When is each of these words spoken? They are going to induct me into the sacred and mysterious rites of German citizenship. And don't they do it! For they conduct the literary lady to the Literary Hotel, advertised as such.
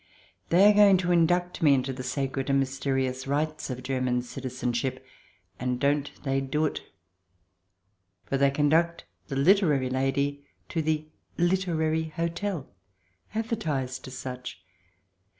They 0.49 0.67
are 0.67 0.73
going 0.73 0.97
to 0.97 1.11
induct 1.11 1.61
me 1.61 1.75
into 1.75 1.93
the 1.93 2.01
sacred 2.01 2.49
and 2.49 2.57
mysterious 2.59 3.27
rites 3.27 3.69
of 3.69 3.83
German 3.83 4.23
citizenship. 4.23 5.05
And 5.59 5.79
don't 5.79 6.09
they 6.23 6.41
do 6.41 6.65
it! 6.65 6.81
For 8.25 8.35
they 8.35 8.49
conduct 8.49 9.05
the 9.27 9.35
literary 9.35 9.91
lady 9.91 10.43
to 10.69 10.81
the 10.81 11.05
Literary 11.37 12.05
Hotel, 12.05 12.67
advertised 13.35 14.07
as 14.07 14.17
such. 14.17 14.63